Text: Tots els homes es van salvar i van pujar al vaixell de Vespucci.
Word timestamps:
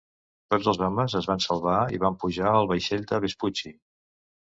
Tots 0.51 0.69
els 0.69 0.77
homes 0.85 1.15
es 1.19 1.27
van 1.31 1.43
salvar 1.45 1.75
i 1.97 2.01
van 2.05 2.17
pujar 2.23 2.47
al 2.61 2.71
vaixell 2.73 3.05
de 3.13 3.21
Vespucci. 3.27 3.73